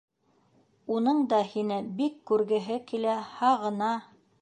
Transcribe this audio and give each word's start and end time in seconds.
Уның 0.95 1.19
да 1.35 1.43
һине 1.51 1.79
бик 2.01 2.17
күргеһе 2.33 2.81
килә, 2.93 3.23
һағына. 3.39 3.97